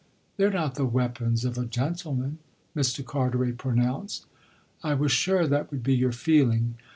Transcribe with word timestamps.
They're 0.37 0.49
not 0.49 0.73
the 0.73 0.85
weapons 0.87 1.45
of 1.45 1.59
a 1.59 1.65
gentleman," 1.67 2.39
Mr. 2.75 3.05
Carteret 3.05 3.59
pronounced. 3.59 4.25
"I 4.83 4.95
was 4.95 5.11
sure 5.11 5.45
that 5.47 5.69
would 5.69 5.83
be 5.83 5.93
your 5.95 6.11
feeling. 6.11 6.73